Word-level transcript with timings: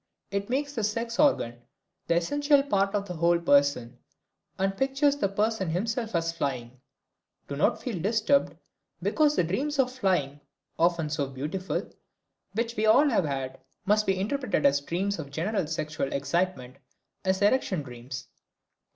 It 0.31 0.49
makes 0.49 0.73
the 0.73 0.83
sex 0.83 1.19
organ 1.19 1.61
the 2.07 2.15
essential 2.15 2.63
part 2.63 2.95
of 2.95 3.05
the 3.07 3.13
whole 3.13 3.37
person 3.39 3.99
and 4.57 4.75
pictures 4.75 5.15
the 5.15 5.29
person 5.29 5.69
himself 5.69 6.15
as 6.15 6.31
flying. 6.33 6.81
Do 7.47 7.55
not 7.55 7.79
feel 7.83 7.99
disturbed 8.01 8.57
because 9.03 9.35
the 9.35 9.43
dreams 9.43 9.77
of 9.77 9.91
flying, 9.91 10.39
often 10.79 11.11
so 11.11 11.27
beautiful, 11.27 11.81
and 11.81 11.93
which 12.53 12.75
we 12.75 12.87
all 12.87 13.09
have 13.09 13.25
had, 13.25 13.59
must 13.85 14.07
be 14.07 14.19
interpreted 14.19 14.65
as 14.65 14.81
dreams 14.81 15.19
of 15.19 15.29
general 15.29 15.67
sexual 15.67 16.11
excitement, 16.11 16.77
as 17.23 17.43
erection 17.43 17.83
dreams. 17.83 18.27